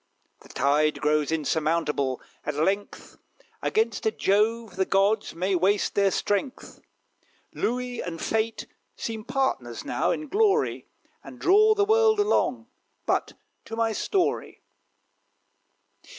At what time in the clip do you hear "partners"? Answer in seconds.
9.23-9.85